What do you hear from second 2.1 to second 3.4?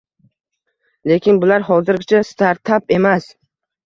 Startup emas.